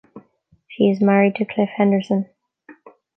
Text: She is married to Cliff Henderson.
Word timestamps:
She 0.67 0.85
is 0.89 0.99
married 0.99 1.35
to 1.35 1.45
Cliff 1.45 1.69
Henderson. 1.77 2.27